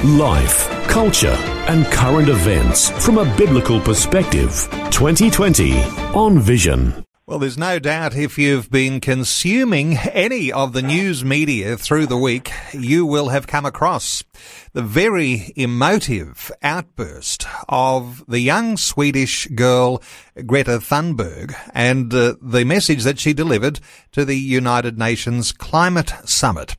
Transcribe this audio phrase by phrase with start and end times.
[0.00, 1.36] Life, culture,
[1.68, 4.68] and current events from a biblical perspective.
[4.90, 5.80] 2020
[6.12, 7.04] on Vision.
[7.24, 12.16] Well, there's no doubt if you've been consuming any of the news media through the
[12.16, 14.24] week, you will have come across
[14.72, 20.02] the very emotive outburst of the young Swedish girl
[20.46, 23.78] Greta Thunberg and uh, the message that she delivered
[24.10, 26.74] to the United Nations Climate Summit.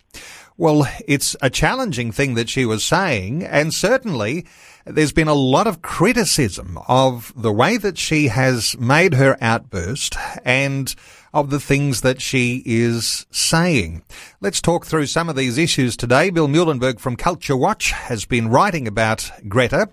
[0.56, 4.46] Well, it's a challenging thing that she was saying, and certainly
[4.86, 10.16] there's been a lot of criticism of the way that she has made her outburst
[10.46, 10.94] and
[11.34, 14.04] of the things that she is saying.
[14.42, 16.30] Let's talk through some of these issues today.
[16.30, 19.90] Bill Muehlenberg from Culture Watch has been writing about Greta.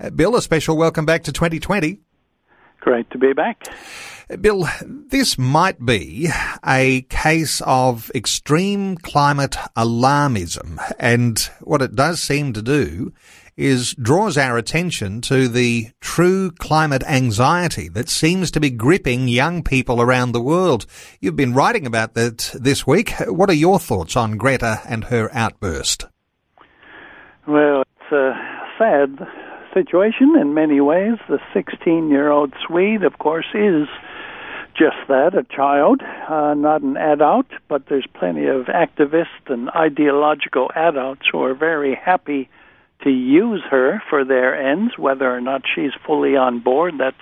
[0.00, 2.00] Uh, Bill, a special welcome back to 2020.
[2.88, 3.64] Great to be back.
[4.40, 6.30] Bill, this might be
[6.66, 13.12] a case of extreme climate alarmism, and what it does seem to do
[13.58, 19.62] is draws our attention to the true climate anxiety that seems to be gripping young
[19.62, 20.86] people around the world.
[21.20, 23.12] You've been writing about that this week.
[23.26, 26.06] What are your thoughts on Greta and her outburst?
[27.46, 28.32] Well, it's a
[28.78, 29.28] sad
[29.74, 31.18] situation in many ways.
[31.28, 33.88] The 16 year old Swede, of course, is
[34.78, 40.70] just that, a child, uh, not an adult, but there's plenty of activists and ideological
[40.74, 42.48] adults who are very happy
[43.02, 46.94] to use her for their ends, whether or not she's fully on board.
[46.98, 47.16] That's,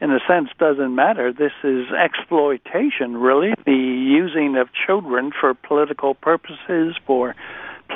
[0.00, 1.32] in a sense, doesn't matter.
[1.32, 7.34] This is exploitation, really, the using of children for political purposes, for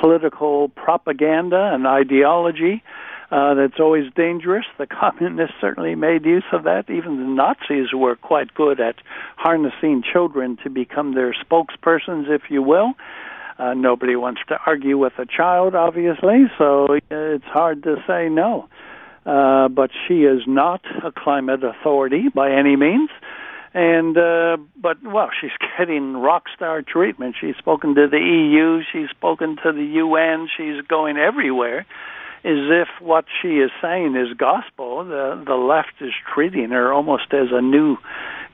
[0.01, 2.83] political propaganda and ideology.
[3.31, 4.65] Uh, that's always dangerous.
[4.79, 6.91] The communists certainly made use of that.
[6.91, 8.97] Even the Nazis were quite good at
[9.37, 12.95] harnessing children to become their spokespersons, if you will.
[13.59, 18.69] Uh, nobody wants to argue with a child, obviously, so it's hard to say no.
[19.25, 23.11] Uh, but she is not a climate authority by any means.
[23.73, 27.37] And uh, but well, she's getting rock star treatment.
[27.41, 31.87] She's spoken to the EU, she's spoken to the UN, she's going everywhere
[32.45, 35.05] as if what she is saying is gospel.
[35.05, 37.97] The the left is treating her almost as a new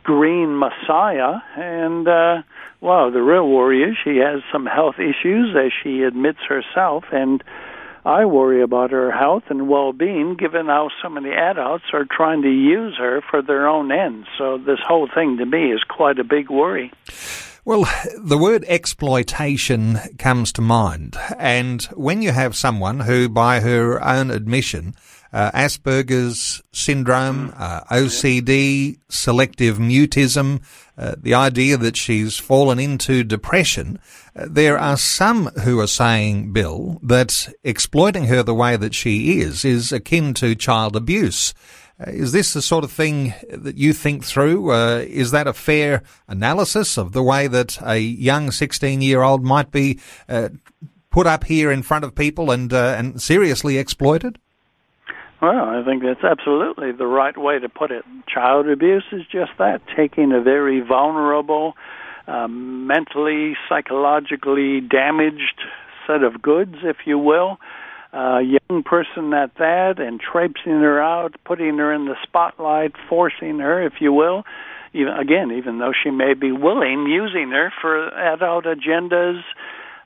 [0.05, 2.43] green messiah, and uh,
[2.81, 7.43] well, the real worry is she has some health issues, as she admits herself, and.
[8.03, 12.49] I worry about her health and well-being given how so many adults are trying to
[12.49, 14.27] use her for their own ends.
[14.39, 16.93] So this whole thing to me is quite a big worry.
[17.65, 17.87] Well,
[18.19, 21.17] the word exploitation comes to mind.
[21.39, 24.95] And when you have someone who, by her own admission,
[25.33, 30.61] uh, Asperger's syndrome, uh, OCD, selective mutism,
[30.99, 33.99] uh, the idea that she's fallen into depression,
[34.35, 39.41] uh, there are some who are saying, Bill, that exploiting her the way that she
[39.41, 41.55] is is akin to child abuse.
[42.01, 44.73] Uh, is this the sort of thing that you think through?
[44.73, 49.45] Uh, is that a fair analysis of the way that a young 16 year old
[49.45, 50.49] might be uh,
[51.11, 54.39] put up here in front of people and, uh, and seriously exploited?
[55.43, 58.05] Well, I think that's absolutely the right way to put it.
[58.29, 61.75] Child abuse is just that taking a very vulnerable,
[62.27, 65.63] um, mentally, psychologically damaged
[66.07, 67.59] set of goods, if you will,
[68.13, 73.59] uh, young person at that and traipsing her out, putting her in the spotlight, forcing
[73.59, 74.45] her, if you will.
[74.93, 79.41] Even again, even though she may be willing, using her for adult agendas,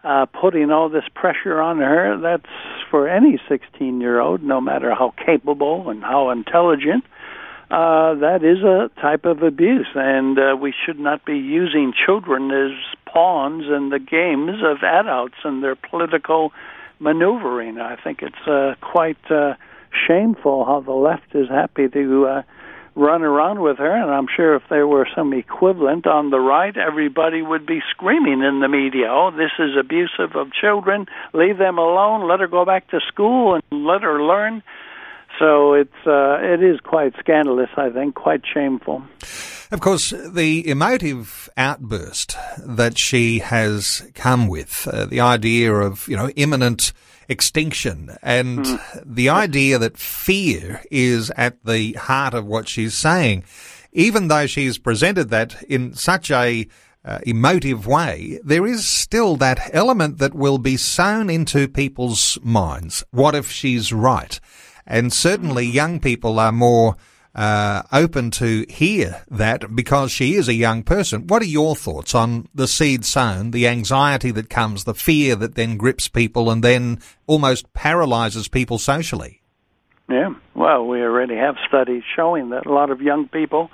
[0.04, 2.19] uh, putting all this pressure on her.
[2.20, 2.53] That's
[2.91, 7.04] for any 16 year old, no matter how capable and how intelligent.
[7.71, 12.50] Uh, that is a type of abuse, and uh, we should not be using children
[12.50, 12.72] as
[13.10, 16.53] pawns in the games of adults and their political
[16.99, 17.79] maneuvering.
[17.79, 19.55] I think it's uh, quite uh,
[20.07, 22.43] shameful how the left is happy to uh,
[22.95, 26.77] run around with her, and I'm sure if there were some equivalent on the right,
[26.77, 31.07] everybody would be screaming in the media, "Oh, this is abusive of children.
[31.33, 32.29] Leave them alone.
[32.29, 34.63] Let her go back to school and let her learn."
[35.39, 39.03] So it's uh, it is quite scandalous, I think, quite shameful.
[39.74, 46.16] Of course, the emotive outburst that she has come with, uh, the idea of, you
[46.16, 46.92] know, imminent
[47.28, 48.16] extinction.
[48.22, 49.03] And mm.
[49.04, 53.42] the idea that fear is at the heart of what she's saying,
[53.92, 56.68] even though she's presented that in such a
[57.04, 63.03] uh, emotive way, there is still that element that will be sown into people's minds.
[63.10, 64.38] What if she's right?
[64.86, 66.94] And certainly young people are more
[67.34, 71.27] uh, open to hear that because she is a young person.
[71.27, 75.54] What are your thoughts on the seed sown, the anxiety that comes, the fear that
[75.54, 79.41] then grips people and then almost paralyzes people socially?
[80.09, 83.71] Yeah, well, we already have studies showing that a lot of young people,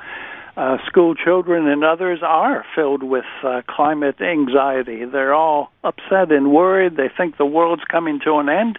[0.57, 5.05] uh, school children, and others are filled with uh, climate anxiety.
[5.05, 6.97] They're all upset and worried.
[6.97, 8.79] They think the world's coming to an end.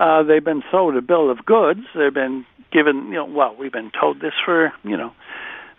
[0.00, 1.80] Uh, they've been sold a bill of goods.
[1.94, 5.12] They've been given, you know, well, we've been told this for, you know,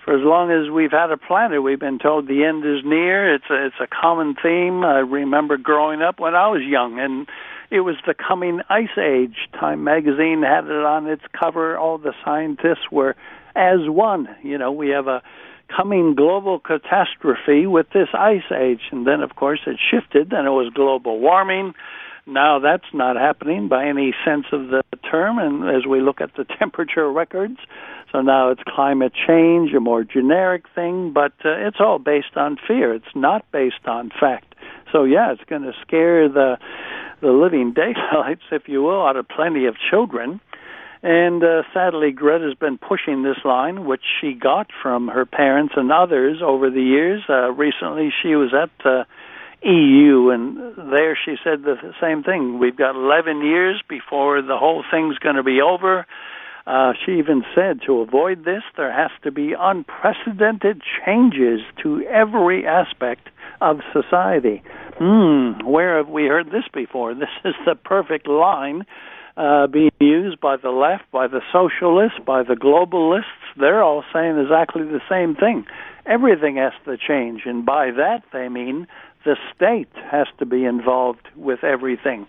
[0.06, 3.33] for as long as we've had a planet, we've been told the end is near.
[3.33, 4.83] It's a, it's a common theme.
[4.83, 7.27] I remember growing up when I was young, and
[7.71, 9.35] it was the coming ice age.
[9.59, 11.75] Time magazine had it on its cover.
[11.77, 13.15] All the scientists were
[13.56, 14.27] as one.
[14.44, 15.24] You know, we have a
[15.75, 20.51] coming global catastrophe with this ice age, and then of course it shifted, and it
[20.51, 21.74] was global warming
[22.31, 26.35] now that's not happening by any sense of the term, and as we look at
[26.35, 27.57] the temperature records,
[28.11, 32.57] so now it's climate change, a more generic thing, but uh, it's all based on
[32.67, 32.93] fear.
[32.93, 34.55] It's not based on fact.
[34.91, 36.57] So yeah, it's going to scare the
[37.21, 40.41] the living daylights, if you will, out of plenty of children.
[41.03, 45.91] And uh, sadly, Greta's been pushing this line, which she got from her parents and
[45.91, 47.23] others over the years.
[47.27, 49.05] Uh, recently, she was at uh,
[49.63, 52.59] EU, and there she said the same thing.
[52.59, 56.05] We've got 11 years before the whole thing's going to be over.
[56.65, 62.65] Uh, she even said to avoid this, there has to be unprecedented changes to every
[62.65, 63.29] aspect
[63.61, 64.63] of society.
[64.97, 67.13] Hmm, where have we heard this before?
[67.21, 68.85] This is the perfect line
[69.37, 73.23] uh, being used by the left, by the socialists, by the globalists.
[73.59, 75.65] They're all saying exactly the same thing.
[76.05, 78.87] Everything has to change, and by that they mean
[79.23, 82.25] the state has to be involved with everything.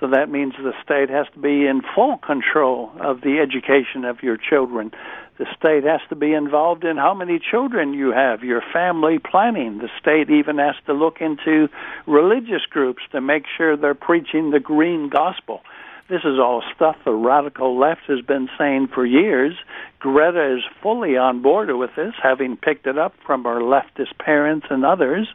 [0.00, 4.22] So that means the state has to be in full control of the education of
[4.22, 4.90] your children.
[5.38, 9.78] The state has to be involved in how many children you have, your family planning.
[9.78, 11.68] The state even has to look into
[12.06, 15.62] religious groups to make sure they're preaching the green gospel.
[16.08, 19.54] This is all stuff the radical left has been saying for years.
[20.00, 24.66] Greta is fully on board with this, having picked it up from her leftist parents
[24.68, 25.28] and others.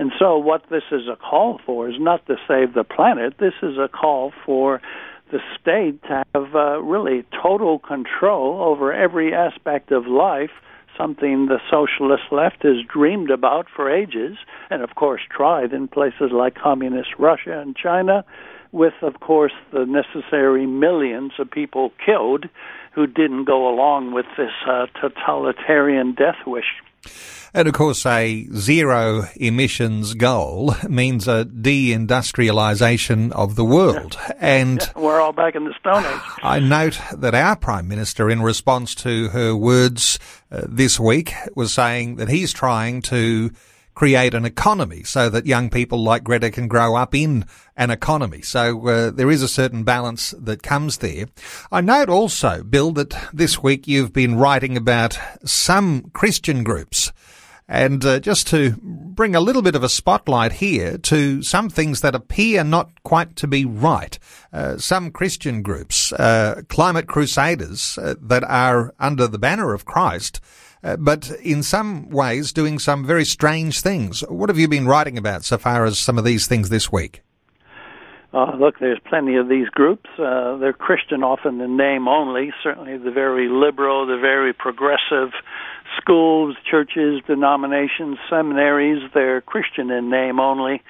[0.00, 3.34] And so, what this is a call for is not to save the planet.
[3.38, 4.80] This is a call for
[5.30, 10.52] the state to have uh, really total control over every aspect of life,
[10.96, 14.38] something the socialist left has dreamed about for ages,
[14.70, 18.24] and of course tried in places like communist Russia and China,
[18.72, 22.46] with, of course, the necessary millions of people killed
[22.94, 26.72] who didn't go along with this uh, totalitarian death wish.
[27.52, 34.18] And of course, a zero emissions goal means a deindustrialization of the world.
[34.42, 36.20] And yeah, we're all back in the Stone Age.
[36.42, 40.18] I note that our Prime Minister, in response to her words
[40.50, 43.50] uh, this week, was saying that he's trying to
[44.00, 47.44] create an economy so that young people like Greta can grow up in
[47.76, 48.40] an economy.
[48.40, 51.26] So uh, there is a certain balance that comes there.
[51.70, 57.12] I note also, Bill, that this week you've been writing about some Christian groups
[57.68, 62.00] and uh, just to bring a little bit of a spotlight here to some things
[62.00, 64.18] that appear not quite to be right.
[64.50, 70.40] Uh, some Christian groups, uh, climate crusaders uh, that are under the banner of Christ,
[70.82, 74.20] uh, but in some ways doing some very strange things.
[74.28, 77.22] What have you been writing about so far as some of these things this week?
[78.32, 80.08] Uh, look, there's plenty of these groups.
[80.16, 82.52] Uh, they're Christian often in name only.
[82.62, 85.32] Certainly the very liberal, the very progressive
[85.96, 89.02] schools, churches, denominations, seminaries.
[89.12, 90.80] They're Christian in name only.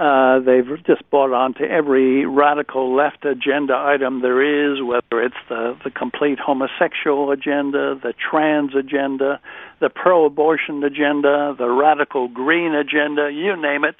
[0.00, 4.40] Uh, they've just bought onto every radical left agenda item there
[4.72, 9.38] is, whether it's the, the complete homosexual agenda, the trans agenda,
[9.80, 13.96] the pro abortion agenda, the radical green agenda, you name it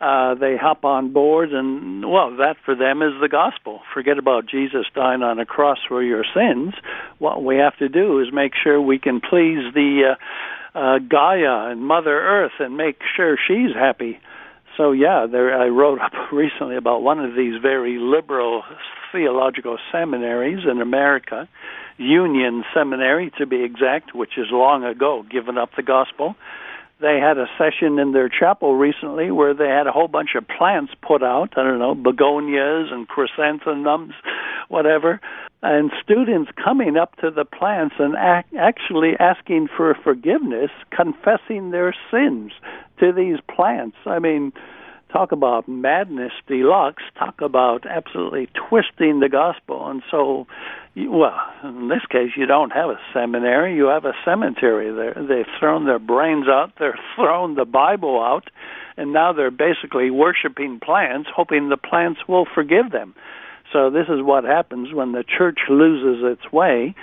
[0.00, 3.82] uh, they hop on board, and well, that for them is the gospel.
[3.92, 6.72] Forget about Jesus dying on a cross for your sins.
[7.18, 10.16] What we have to do is make sure we can please the
[10.74, 14.18] uh, uh, Gaia and Mother Earth and make sure she's happy.
[14.80, 18.62] So yeah, there I wrote up recently about one of these very liberal
[19.12, 21.46] theological seminaries in America,
[21.98, 26.34] Union Seminary to be exact, which is long ago given up the gospel
[27.00, 30.46] they had a session in their chapel recently where they had a whole bunch of
[30.46, 31.54] plants put out.
[31.56, 34.14] I don't know, begonias and chrysanthemums,
[34.68, 35.20] whatever.
[35.62, 41.94] And students coming up to the plants and ac- actually asking for forgiveness, confessing their
[42.10, 42.52] sins
[42.98, 43.96] to these plants.
[44.06, 44.52] I mean,
[45.12, 49.88] talk about madness deluxe, talk about absolutely twisting the gospel.
[49.88, 50.46] And so,
[50.96, 54.92] well, in this case, you don't have a seminary, you have a cemetery.
[54.92, 58.50] They're, they've thrown their brains out, they're thrown the Bible out,
[58.96, 63.14] and now they're basically worshiping plants, hoping the plants will forgive them.
[63.72, 66.94] So this is what happens when the church loses its way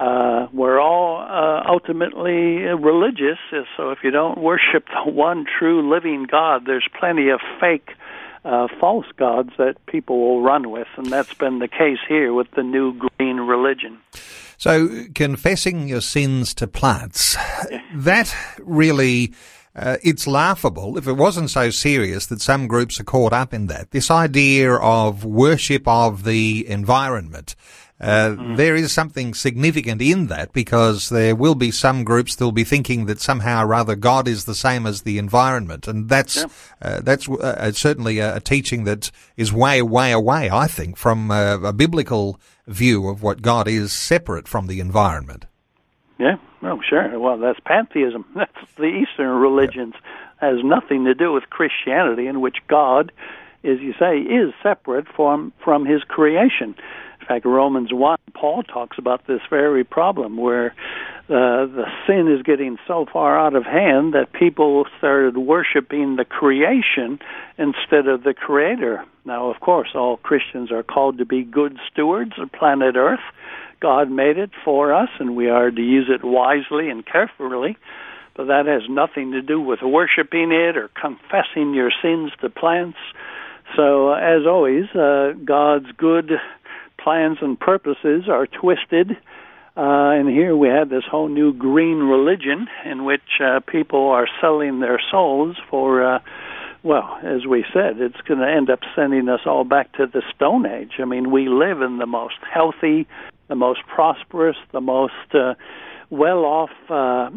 [0.00, 3.38] uh, we're all uh, ultimately religious.
[3.76, 7.90] So if you don't worship the one true living God, there's plenty of fake,
[8.42, 12.50] uh, false gods that people will run with, and that's been the case here with
[12.52, 13.98] the new green religion.
[14.56, 17.36] So confessing your sins to plants,
[17.94, 19.34] that really.
[19.72, 23.68] Uh, it's laughable if it wasn't so serious that some groups are caught up in
[23.68, 23.92] that.
[23.92, 27.54] This idea of worship of the environment,
[28.00, 28.56] uh, mm.
[28.56, 32.64] There is something significant in that because there will be some groups that will be
[32.64, 36.46] thinking that somehow or other God is the same as the environment, and that's yeah.
[36.80, 40.48] uh, that's uh, certainly a, a, teaching that is way, way away.
[40.50, 45.44] I think from uh, a biblical view of what God is separate from the environment.
[46.18, 47.18] Yeah, well, sure.
[47.18, 48.24] Well, that's pantheism.
[48.34, 49.94] That's the Eastern religions.
[49.94, 50.50] Yeah.
[50.52, 53.12] Has nothing to do with Christianity, in which God,
[53.62, 56.74] as you say, is separate from from His creation
[57.30, 60.74] fact, Romans 1, Paul talks about this very problem where
[61.28, 66.24] uh, the sin is getting so far out of hand that people started worshiping the
[66.24, 67.20] creation
[67.56, 69.04] instead of the creator.
[69.24, 73.20] Now, of course, all Christians are called to be good stewards of planet Earth.
[73.80, 77.76] God made it for us, and we are to use it wisely and carefully.
[78.34, 82.98] But that has nothing to do with worshiping it or confessing your sins to plants.
[83.76, 86.32] So, as always, uh, God's good
[87.02, 89.12] plans and purposes are twisted.
[89.76, 94.26] Uh, and here we have this whole new green religion in which uh, people are
[94.40, 96.18] selling their souls for, uh,
[96.82, 100.22] well, as we said, it's going to end up sending us all back to the
[100.34, 100.92] Stone Age.
[100.98, 103.06] I mean, we live in the most healthy,
[103.48, 105.54] the most prosperous, the most uh,
[106.10, 107.30] well off uh,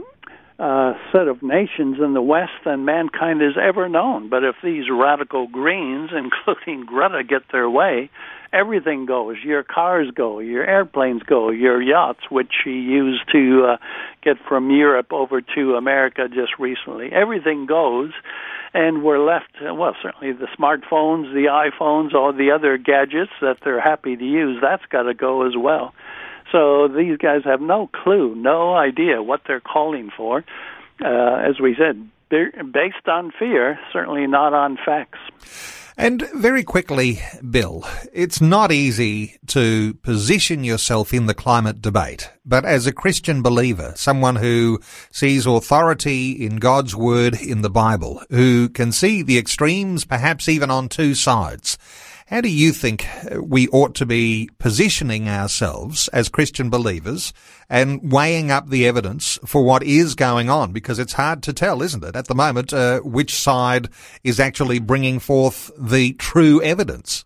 [1.11, 4.29] set of nations in the West than mankind has ever known.
[4.29, 8.09] But if these radical Greens, including Greta, get their way,
[8.53, 9.37] everything goes.
[9.43, 13.77] Your cars go, your airplanes go, your yachts, which she used to uh,
[14.23, 17.11] get from Europe over to America just recently.
[17.11, 18.11] Everything goes,
[18.73, 23.81] and we're left, well, certainly the smartphones, the iPhones, all the other gadgets that they're
[23.81, 25.93] happy to use, that's got to go as well.
[26.53, 30.45] So these guys have no clue, no idea what they're calling for.
[31.03, 35.17] Uh, as we said, based on fear, certainly not on facts.
[35.97, 42.29] And very quickly, Bill, it's not easy to position yourself in the climate debate.
[42.45, 44.79] But as a Christian believer, someone who
[45.11, 50.71] sees authority in God's word in the Bible, who can see the extremes perhaps even
[50.71, 51.77] on two sides,
[52.27, 53.05] how do you think
[53.41, 57.33] we ought to be positioning ourselves as Christian believers
[57.69, 60.71] and weighing up the evidence for what is going on?
[60.71, 63.89] Because it's hard to tell, isn't it, at the moment, uh, which side
[64.23, 67.25] is actually bringing forth the true evidence?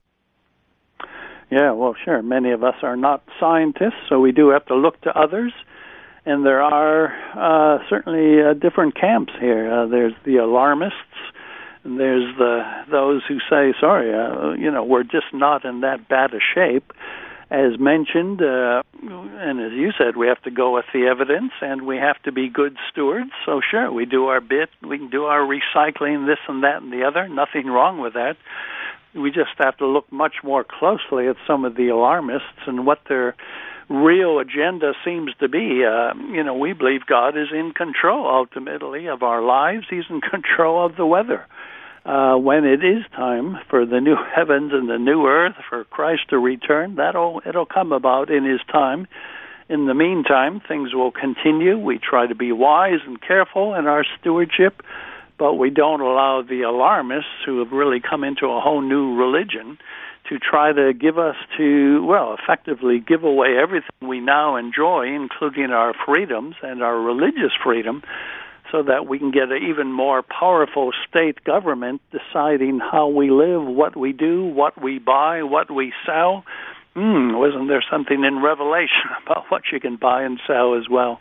[1.49, 2.21] Yeah, well, sure.
[2.21, 5.53] Many of us are not scientists, so we do have to look to others.
[6.25, 9.71] And there are uh, certainly uh, different camps here.
[9.71, 10.97] Uh, there's the alarmists
[11.87, 16.07] and there's the those who say, "Sorry, uh, you know, we're just not in that
[16.09, 16.91] bad a shape."
[17.49, 21.87] As mentioned, uh, and as you said, we have to go with the evidence, and
[21.87, 23.31] we have to be good stewards.
[23.45, 24.69] So, sure, we do our bit.
[24.81, 27.29] We can do our recycling, this and that and the other.
[27.29, 28.35] Nothing wrong with that.
[29.15, 32.99] We just have to look much more closely at some of the alarmists and what
[33.07, 33.33] their
[33.87, 35.85] real agenda seems to be.
[35.85, 39.85] Uh, you know, we believe God is in control ultimately of our lives.
[39.89, 41.45] He's in control of the weather
[42.07, 46.29] uh, when it is time for the new heavens and the new earth for Christ
[46.29, 49.07] to return, that'll it'll come about in His time.
[49.69, 51.77] In the meantime, things will continue.
[51.77, 54.81] We try to be wise and careful in our stewardship,
[55.37, 59.77] but we don't allow the alarmists who have really come into a whole new religion
[60.29, 65.71] to try to give us to, well, effectively give away everything we now enjoy, including
[65.71, 68.03] our freedoms and our religious freedom,
[68.71, 73.63] so that we can get an even more powerful state government deciding how we live,
[73.63, 76.43] what we do, what we buy, what we sell.
[76.93, 81.19] Hmm, wasn't there something in Revelation about what you can buy and sell as well?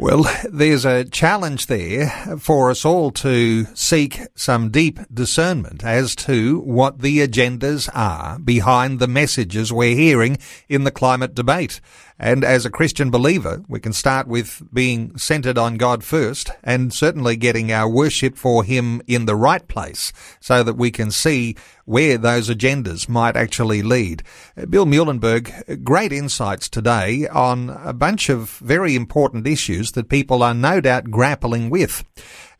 [0.00, 2.06] Well, there's a challenge there
[2.38, 9.00] for us all to seek some deep discernment as to what the agendas are behind
[9.00, 11.80] the messages we're hearing in the climate debate.
[12.18, 16.92] And as a Christian believer, we can start with being centered on God first and
[16.92, 21.54] certainly getting our worship for Him in the right place so that we can see
[21.84, 24.22] where those agendas might actually lead.
[24.56, 30.08] Uh, Bill Muehlenberg, uh, great insights today on a bunch of very important issues that
[30.08, 32.04] people are no doubt grappling with.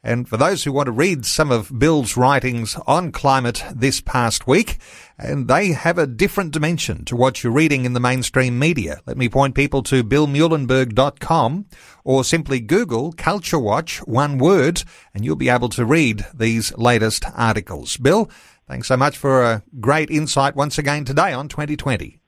[0.02, 4.46] And for those who want to read some of Bill's writings on climate this past
[4.46, 4.78] week,
[5.18, 9.00] and they have a different dimension to what you're reading in the mainstream media.
[9.06, 11.66] Let me point people to billmuehlenberg.com
[12.04, 17.24] or simply Google Culture Watch, one word, and you'll be able to read these latest
[17.34, 17.96] articles.
[17.96, 18.30] Bill,
[18.68, 22.20] thanks so much for a great insight once again today on 2020.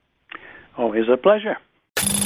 [0.77, 1.57] Always a pleasure.